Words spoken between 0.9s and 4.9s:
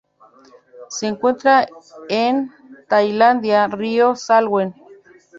encuentra en Tailandia: río Salween.